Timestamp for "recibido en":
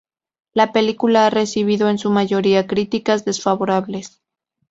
1.29-1.99